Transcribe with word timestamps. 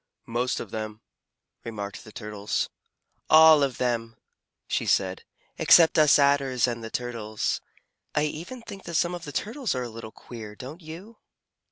"Most 0.25 0.59
of 0.59 0.71
them," 0.71 1.01
remarked 1.63 2.03
the 2.03 2.11
Turtles. 2.11 2.71
"All 3.29 3.61
of 3.61 3.77
them," 3.77 4.15
she 4.67 4.87
said, 4.87 5.23
"except 5.59 5.99
us 5.99 6.17
Adders 6.17 6.67
and 6.67 6.83
the 6.83 6.89
Turtles. 6.89 7.61
I 8.15 8.23
even 8.23 8.63
think 8.63 8.85
that 8.85 8.95
some 8.95 9.13
of 9.13 9.25
the 9.25 9.31
Turtles 9.31 9.75
are 9.75 9.83
a 9.83 9.89
little 9.89 10.11
queer, 10.11 10.55
don't 10.55 10.81
you?" 10.81 11.17